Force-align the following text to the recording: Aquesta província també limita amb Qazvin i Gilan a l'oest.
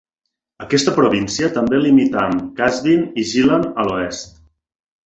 Aquesta 0.63 0.93
província 0.95 1.51
també 1.59 1.83
limita 1.83 2.25
amb 2.25 2.49
Qazvin 2.63 3.07
i 3.25 3.31
Gilan 3.35 3.71
a 3.85 3.89
l'oest. 3.91 4.39